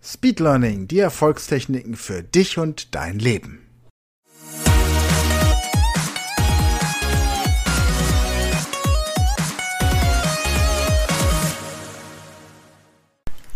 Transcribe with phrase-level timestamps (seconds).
[0.00, 3.58] Speed Learning, die Erfolgstechniken für dich und dein Leben.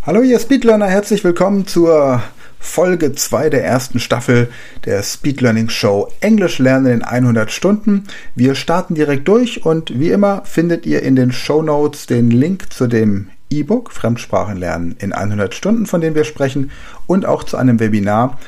[0.04, 2.20] Hallo ihr Speedlearner, herzlich willkommen zur
[2.58, 4.50] Folge 2 der ersten Staffel
[4.84, 8.08] der Speed Learning Show Englisch lernen in 100 Stunden.
[8.34, 12.72] Wir starten direkt durch und wie immer findet ihr in den Show Notes den Link
[12.72, 16.70] zu dem E-Book Fremdsprachen lernen in 100 Stunden, von dem wir sprechen,
[17.06, 18.38] und auch zu einem Webinar,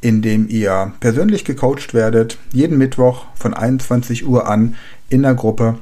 [0.00, 4.74] in dem ihr persönlich gecoacht werdet, jeden Mittwoch von 21 Uhr an
[5.08, 5.78] in der Gruppe.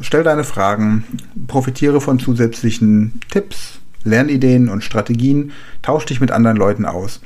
[0.00, 1.04] Stell deine Fragen,
[1.46, 7.20] profitiere von zusätzlichen Tipps, Lernideen und Strategien, tausch dich mit anderen Leuten aus.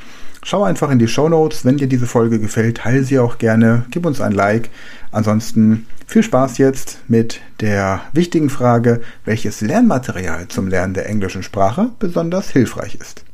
[0.51, 1.67] Schau einfach in die Show Notes.
[1.67, 3.85] Wenn dir diese Folge gefällt, teile sie auch gerne.
[3.91, 4.71] Gib uns ein Like.
[5.11, 11.91] Ansonsten viel Spaß jetzt mit der wichtigen Frage, welches Lernmaterial zum Lernen der englischen Sprache
[11.99, 13.25] besonders hilfreich ist.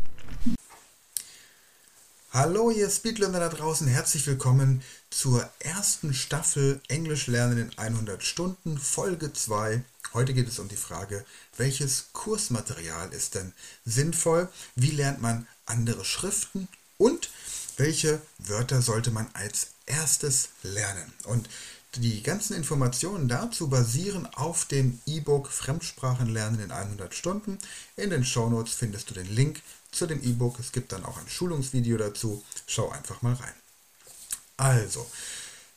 [2.33, 3.87] Hallo, ihr Speedlearner da draußen.
[3.87, 9.85] Herzlich willkommen zur ersten Staffel Englisch lernen in 100 Stunden, Folge 2.
[10.15, 11.25] Heute geht es um die Frage,
[11.59, 13.53] welches Kursmaterial ist denn
[13.85, 14.49] sinnvoll?
[14.75, 16.67] Wie lernt man andere Schriften
[16.99, 17.31] und
[17.77, 21.13] welche Wörter sollte man als erstes lernen.
[21.25, 21.49] Und
[21.97, 27.59] die ganzen Informationen dazu basieren auf dem E-Book Fremdsprachen lernen in 100 Stunden.
[27.97, 30.59] In den Show Notes findest du den Link zu dem E-Book.
[30.59, 32.43] Es gibt dann auch ein Schulungsvideo dazu.
[32.67, 33.55] Schau einfach mal rein.
[34.57, 35.07] Also,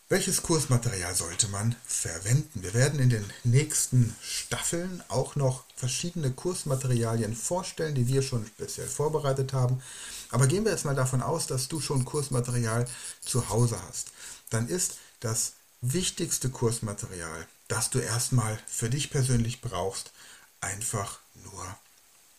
[0.09, 2.64] welches Kursmaterial sollte man verwenden?
[2.64, 8.88] Wir werden in den nächsten Staffeln auch noch verschiedene Kursmaterialien vorstellen, die wir schon speziell
[8.88, 9.81] vorbereitet haben.
[10.32, 12.86] Aber gehen wir jetzt mal davon aus, dass du schon Kursmaterial
[13.22, 14.12] zu Hause hast.
[14.50, 20.12] Dann ist das wichtigste Kursmaterial, das du erstmal für dich persönlich brauchst,
[20.62, 21.78] einfach nur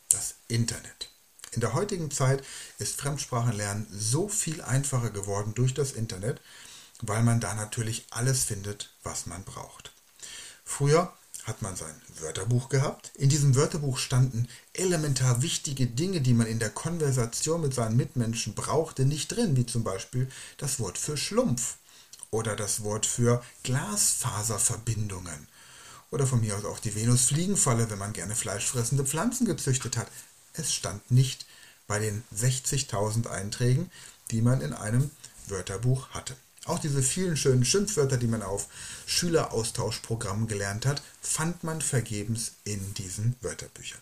[0.09, 1.10] das Internet.
[1.53, 2.44] In der heutigen Zeit
[2.78, 6.41] ist Fremdsprachenlernen so viel einfacher geworden durch das Internet,
[7.00, 9.93] weil man da natürlich alles findet, was man braucht.
[10.65, 11.12] Früher
[11.48, 13.10] hat man sein Wörterbuch gehabt.
[13.14, 18.54] In diesem Wörterbuch standen elementar wichtige Dinge, die man in der Konversation mit seinen Mitmenschen
[18.54, 21.76] brauchte, nicht drin, wie zum Beispiel das Wort für Schlumpf
[22.31, 25.48] oder das Wort für Glasfaserverbindungen
[26.10, 30.08] oder von mir aus auch die Venusfliegenfalle, wenn man gerne fleischfressende Pflanzen gezüchtet hat.
[30.53, 31.47] Es stand nicht
[31.87, 33.91] bei den 60.000 Einträgen,
[34.31, 35.10] die man in einem
[35.47, 36.37] Wörterbuch hatte.
[36.68, 38.68] Auch diese vielen schönen Schimpfwörter, die man auf
[39.06, 44.00] Schüleraustauschprogrammen gelernt hat, fand man vergebens in diesen Wörterbüchern.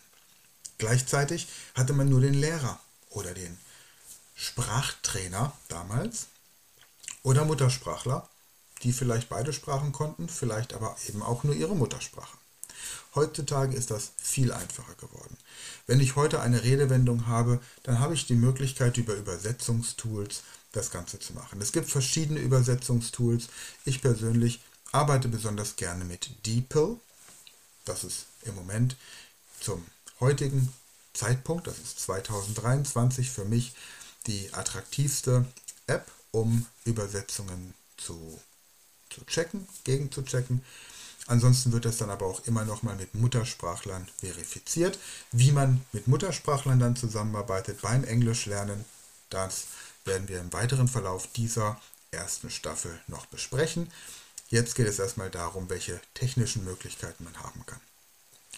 [0.78, 3.56] Gleichzeitig hatte man nur den Lehrer oder den
[4.34, 6.26] Sprachtrainer damals
[7.22, 8.28] oder Muttersprachler,
[8.82, 12.36] die vielleicht beide Sprachen konnten, vielleicht aber eben auch nur ihre Muttersprache.
[13.14, 15.36] Heutzutage ist das viel einfacher geworden.
[15.86, 20.42] Wenn ich heute eine Redewendung habe, dann habe ich die Möglichkeit über Übersetzungstools
[20.76, 21.60] das Ganze zu machen.
[21.60, 23.48] Es gibt verschiedene Übersetzungstools.
[23.84, 24.60] Ich persönlich
[24.92, 26.96] arbeite besonders gerne mit DeepL.
[27.84, 28.96] Das ist im Moment
[29.60, 29.84] zum
[30.20, 30.72] heutigen
[31.14, 33.74] Zeitpunkt, das ist 2023, für mich
[34.26, 35.46] die attraktivste
[35.86, 38.38] App, um Übersetzungen zu,
[39.10, 40.62] zu checken, gegen zu checken.
[41.28, 44.98] Ansonsten wird das dann aber auch immer noch mal mit Muttersprachlern verifiziert.
[45.32, 48.84] Wie man mit Muttersprachlern dann zusammenarbeitet beim Englisch lernen,
[49.30, 49.64] das
[50.06, 51.80] werden wir im weiteren Verlauf dieser
[52.10, 53.90] ersten Staffel noch besprechen.
[54.48, 57.80] Jetzt geht es erstmal darum, welche technischen Möglichkeiten man haben kann.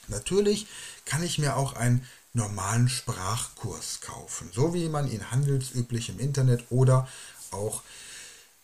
[0.09, 0.67] Natürlich
[1.05, 6.65] kann ich mir auch einen normalen Sprachkurs kaufen, so wie man ihn handelsüblich im Internet
[6.71, 7.09] oder
[7.51, 7.83] auch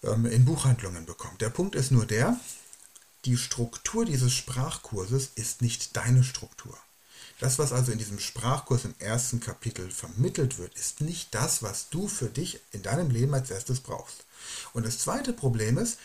[0.02, 1.40] ähm, in Buchhandlungen bekommt.
[1.40, 2.38] Der Punkt ist nur der,
[3.24, 6.76] die Struktur dieses Sprachkurses ist nicht deine Struktur.
[7.44, 11.90] Das, was also in diesem Sprachkurs im ersten Kapitel vermittelt wird, ist nicht das, was
[11.90, 14.24] du für dich in deinem Leben als erstes brauchst.
[14.72, 15.98] Und das zweite Problem ist,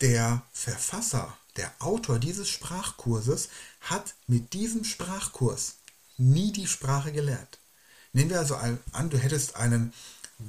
[0.00, 3.50] der Verfasser, der Autor dieses Sprachkurses
[3.82, 5.74] hat mit diesem Sprachkurs
[6.16, 7.58] nie die Sprache gelernt.
[8.14, 9.92] Nehmen wir also an, du hättest einen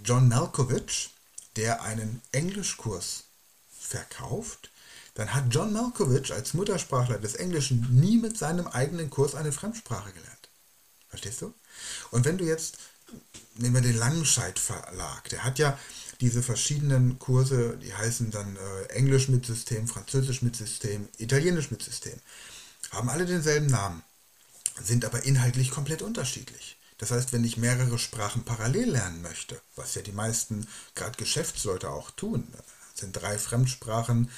[0.06, 1.10] John Malkovich,
[1.58, 3.26] der einen Englischkurs
[3.78, 4.72] verkauft,
[5.18, 10.12] dann hat John Malkovich als Muttersprachler des Englischen nie mit seinem eigenen Kurs eine Fremdsprache
[10.12, 10.50] gelernt.
[11.10, 11.54] Verstehst du?
[12.12, 12.78] Und wenn du jetzt
[13.56, 15.30] nehmen wir den Langenscheidt Verlag.
[15.30, 15.78] Der hat ja
[16.22, 21.82] diese verschiedenen Kurse, die heißen dann äh, Englisch mit System, Französisch mit System, Italienisch mit
[21.82, 22.20] System.
[22.92, 24.04] Haben alle denselben Namen,
[24.84, 26.78] sind aber inhaltlich komplett unterschiedlich.
[27.00, 31.90] Das heißt, wenn ich mehrere Sprachen parallel lernen möchte, was ja die meisten, gerade Geschäftsleute
[31.90, 32.48] auch tun,
[33.00, 34.30] sind drei Fremdsprachen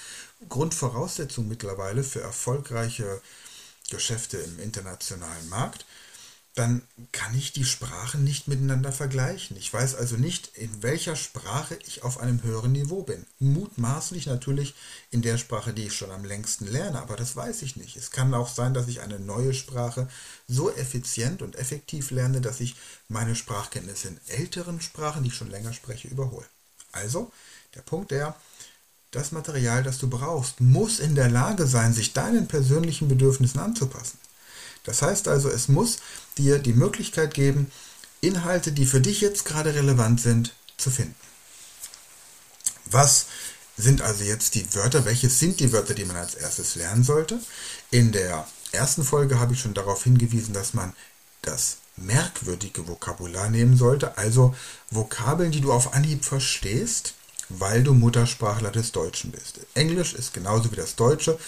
[0.47, 3.21] Grundvoraussetzung mittlerweile für erfolgreiche
[3.89, 5.85] Geschäfte im internationalen Markt,
[6.56, 6.81] dann
[7.13, 9.56] kann ich die Sprachen nicht miteinander vergleichen.
[9.56, 13.25] Ich weiß also nicht, in welcher Sprache ich auf einem höheren Niveau bin.
[13.39, 14.75] Mutmaßlich natürlich
[15.09, 17.95] in der Sprache, die ich schon am längsten lerne, aber das weiß ich nicht.
[17.95, 20.09] Es kann auch sein, dass ich eine neue Sprache
[20.47, 22.75] so effizient und effektiv lerne, dass ich
[23.07, 26.47] meine Sprachkenntnisse in älteren Sprachen, die ich schon länger spreche, überhole.
[26.91, 27.31] Also,
[27.75, 28.36] der Punkt der,
[29.12, 34.19] das Material, das du brauchst, muss in der Lage sein, sich deinen persönlichen Bedürfnissen anzupassen.
[34.83, 35.97] Das heißt also, es muss
[36.38, 37.71] dir die Möglichkeit geben,
[38.21, 41.15] Inhalte, die für dich jetzt gerade relevant sind, zu finden.
[42.86, 43.27] Was
[43.77, 45.06] sind also jetzt die Wörter?
[45.06, 47.39] Welche sind die Wörter, die man als erstes lernen sollte?
[47.92, 50.94] In der ersten Folge habe ich schon darauf hingewiesen, dass man
[51.42, 54.55] das merkwürdige Vokabular nehmen sollte, also
[54.89, 57.13] Vokabeln, die du auf Anhieb verstehst,
[57.49, 59.59] weil du Muttersprachler des Deutschen bist.
[59.73, 61.39] Englisch ist genauso wie das Deutsche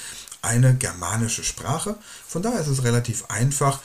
[0.41, 1.95] eine germanische Sprache.
[2.27, 3.79] Von daher ist es relativ einfach,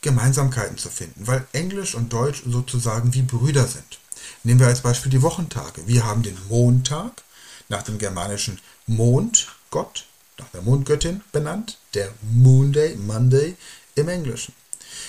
[0.00, 3.98] Gemeinsamkeiten zu finden, weil Englisch und Deutsch sozusagen wie Brüder sind.
[4.44, 5.86] Nehmen wir als Beispiel die Wochentage.
[5.86, 7.22] Wir haben den Montag
[7.68, 10.06] nach dem germanischen Mondgott,
[10.38, 13.56] nach der Mondgöttin benannt, der Moonday, Monday
[13.96, 14.54] im Englischen.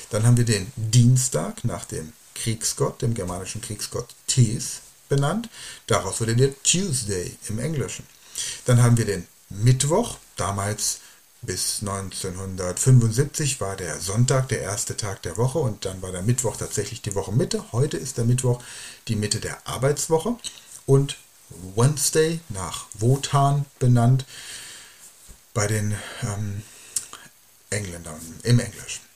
[0.10, 5.50] Dann haben wir den Dienstag nach dem Kriegsgott, dem germanischen Kriegsgott Tis benannt.
[5.88, 8.06] Daraus wurde der Tuesday im Englischen.
[8.66, 11.00] Dann haben wir den Mittwoch, damals
[11.42, 16.58] bis 1975 war der Sonntag der erste Tag der Woche und dann war der Mittwoch
[16.58, 17.72] tatsächlich die Wochenmitte.
[17.72, 18.62] Heute ist der Mittwoch
[19.08, 20.36] die Mitte der Arbeitswoche
[20.86, 21.18] und
[21.76, 24.26] Wednesday nach Wotan benannt
[25.54, 26.62] bei den ähm,
[27.70, 29.09] Engländern im Englischen.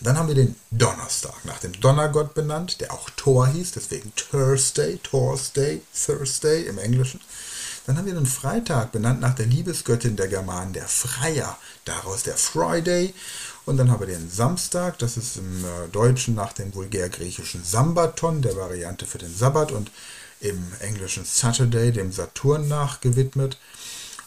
[0.00, 4.98] Dann haben wir den Donnerstag nach dem Donnergott benannt, der auch Thor hieß, deswegen Thursday,
[5.02, 7.20] Thursday, Thursday im Englischen.
[7.86, 12.36] Dann haben wir den Freitag benannt nach der Liebesgöttin der Germanen, der Freier, daraus der
[12.36, 13.14] Friday.
[13.64, 18.42] Und dann haben wir den Samstag, das ist im äh, Deutschen nach dem vulgärgriechischen Sambaton,
[18.42, 19.90] der Variante für den Sabbat und
[20.40, 23.58] im englischen Saturday, dem Saturn nachgewidmet.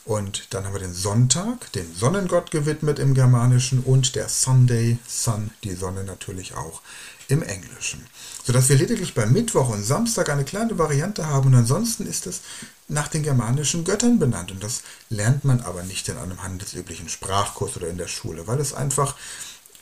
[0.04, 5.52] Und dann haben wir den Sonntag, dem Sonnengott gewidmet im Germanischen und der Sunday, Sun,
[5.64, 6.82] die Sonne natürlich auch
[7.28, 8.06] im Englischen.
[8.44, 12.42] Sodass wir lediglich bei Mittwoch und Samstag eine kleine Variante haben und ansonsten ist es
[12.88, 14.52] nach den germanischen Göttern benannt.
[14.52, 18.60] Und das lernt man aber nicht in einem handelsüblichen Sprachkurs oder in der Schule, weil
[18.60, 19.16] es einfach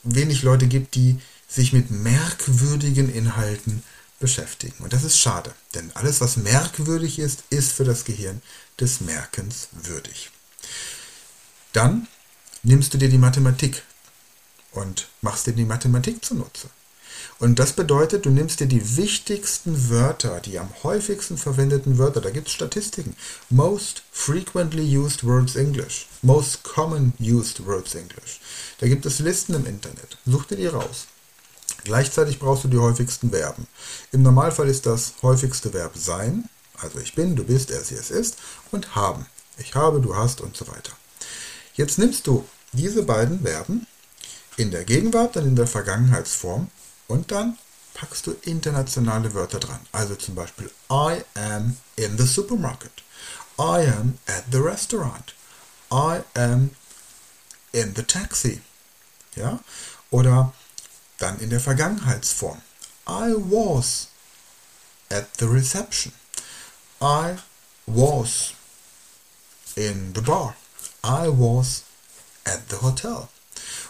[0.02, 1.18] wenig Leute gibt, die
[1.48, 3.82] sich mit merkwürdigen Inhalten
[4.20, 4.84] beschäftigen.
[4.84, 8.40] Und das ist schade, denn alles, was merkwürdig ist, ist für das Gehirn
[8.78, 10.30] des Merkens würdig.
[11.72, 12.06] Dann
[12.62, 13.82] nimmst du dir die Mathematik
[14.72, 16.68] und machst dir die Mathematik zunutze.
[17.38, 22.30] Und das bedeutet, du nimmst dir die wichtigsten Wörter, die am häufigsten verwendeten Wörter, da
[22.30, 23.16] gibt es Statistiken.
[23.48, 26.06] Most frequently used words English.
[26.22, 28.40] Most common used words English.
[28.78, 30.18] Da gibt es Listen im Internet.
[30.26, 31.06] Such dir die raus.
[31.84, 33.66] Gleichzeitig brauchst du die häufigsten Verben.
[34.12, 36.48] Im Normalfall ist das häufigste Verb sein,
[36.80, 38.38] also ich bin, du bist, er, sie, es ist,
[38.70, 39.26] und haben.
[39.58, 40.92] Ich habe, du hast und so weiter.
[41.74, 43.86] Jetzt nimmst du diese beiden Verben
[44.56, 46.68] in der Gegenwart, dann in der Vergangenheitsform
[47.08, 47.58] und dann
[47.94, 49.80] packst du internationale Wörter dran.
[49.92, 52.92] Also zum Beispiel I am in the supermarket.
[53.58, 55.34] I am at the restaurant.
[55.92, 56.70] I am
[57.72, 58.60] in the taxi.
[59.36, 59.60] Ja?
[60.10, 60.52] Oder
[61.20, 62.60] dann in der Vergangenheitsform.
[63.06, 64.08] I was
[65.10, 66.12] at the reception.
[67.00, 67.36] I
[67.86, 68.54] was
[69.76, 70.56] in the bar.
[71.04, 71.84] I was
[72.44, 73.28] at the hotel.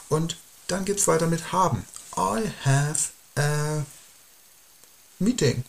[0.09, 1.87] Und dann geht es weiter mit haben.
[2.17, 3.85] I have a
[5.19, 5.65] meeting.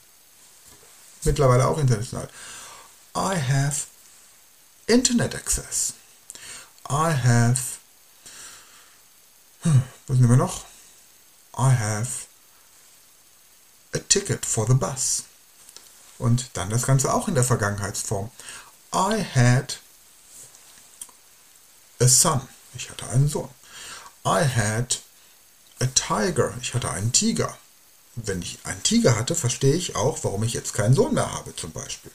[1.23, 2.27] Mittlerweile auch international.
[3.15, 3.87] I have
[4.87, 5.93] Internet Access.
[6.89, 7.79] I have.
[9.61, 10.70] Hm, was nehmen wir noch?
[11.57, 12.27] I have
[13.93, 15.23] a ticket for the bus.
[16.17, 18.31] Und dann das Ganze auch in der Vergangenheitsform.
[18.93, 19.79] I had
[21.99, 22.47] a son.
[22.75, 23.49] Ich hatte einen Sohn.
[24.25, 25.01] I had
[25.79, 26.53] a tiger.
[26.61, 27.57] Ich hatte einen Tiger.
[28.15, 31.55] Wenn ich einen Tiger hatte, verstehe ich auch, warum ich jetzt keinen Sohn mehr habe,
[31.55, 32.11] zum Beispiel.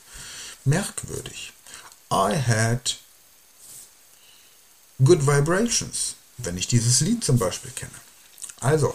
[0.65, 1.53] Merkwürdig.
[2.13, 2.99] I had
[5.03, 7.91] good vibrations, wenn ich dieses Lied zum Beispiel kenne.
[8.61, 8.95] Also,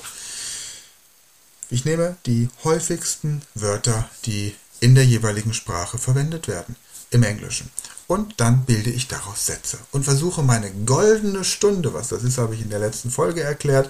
[1.72, 6.76] Ich nehme die häufigsten Wörter, die in der jeweiligen Sprache verwendet werden,
[7.12, 7.72] im Englischen.
[8.08, 12.56] Und dann bilde ich daraus Sätze und versuche meine goldene Stunde, was das ist, habe
[12.56, 13.90] ich in der letzten Folge erklärt,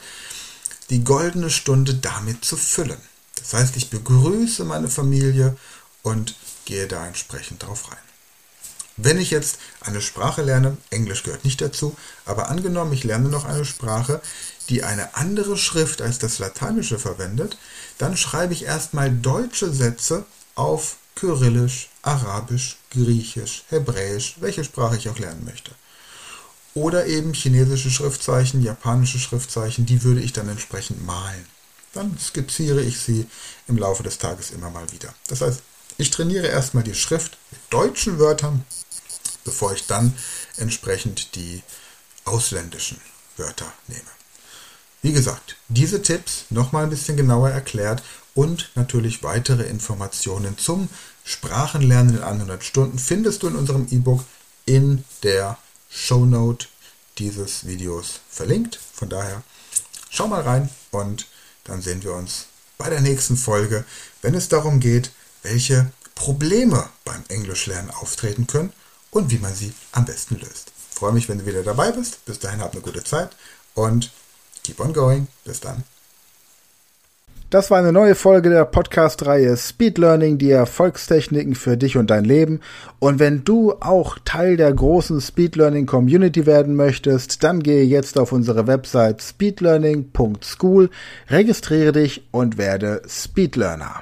[0.92, 3.02] die goldene Stunde damit zu füllen.
[3.38, 5.58] Das heißt, ich begrüße meine Familie
[6.04, 6.36] und
[6.66, 8.11] gehe da entsprechend drauf rein.
[9.04, 13.46] Wenn ich jetzt eine Sprache lerne, Englisch gehört nicht dazu, aber angenommen, ich lerne noch
[13.46, 14.22] eine Sprache,
[14.70, 17.58] die eine andere Schrift als das Lateinische verwendet,
[17.98, 25.18] dann schreibe ich erstmal deutsche Sätze auf Kyrillisch, Arabisch, Griechisch, Hebräisch, welche Sprache ich auch
[25.18, 25.72] lernen möchte.
[26.76, 31.46] Oder eben chinesische Schriftzeichen, japanische Schriftzeichen, die würde ich dann entsprechend malen.
[31.94, 33.26] Dann skizziere ich sie
[33.68, 35.14] im Laufe des Tages immer mal wieder.
[35.28, 35.62] Das heißt,
[35.98, 38.66] ich trainiere erstmal die Schrift mit deutschen Wörtern,
[39.44, 40.16] bevor ich dann
[40.58, 41.64] entsprechend die
[42.26, 43.00] ausländischen
[43.38, 44.02] Wörter nehme.
[45.02, 48.04] Wie gesagt, diese Tipps nochmal ein bisschen genauer erklärt
[48.36, 50.90] und natürlich weitere Informationen zum
[51.24, 54.24] Sprachenlernen in 100 Stunden findest du in unserem E-Book
[54.66, 55.58] in der
[55.90, 56.68] Shownote
[57.18, 58.80] dieses Videos verlinkt.
[58.94, 59.44] Von daher
[60.10, 61.28] schau mal rein und
[61.64, 62.46] dann sehen wir uns
[62.78, 63.86] bei der nächsten Folge,
[64.22, 65.12] wenn es darum geht,
[65.44, 68.72] welche Probleme beim Englischlernen auftreten können
[69.12, 70.72] und wie man sie am besten löst.
[70.92, 72.26] Ich freue mich, wenn du wieder dabei bist.
[72.26, 73.36] Bis dahin habt eine gute Zeit
[73.76, 74.12] und
[74.64, 75.28] keep on going.
[75.46, 75.84] Bis dann.
[77.52, 82.24] Das war eine neue Folge der Podcast-Reihe Speed Learning, die Erfolgstechniken für dich und dein
[82.24, 82.62] Leben.
[83.00, 88.18] Und wenn du auch Teil der großen Speed Learning Community werden möchtest, dann gehe jetzt
[88.18, 90.90] auf unsere Website speedlearning.school,
[91.30, 94.02] registriere dich und werde Speedlearner.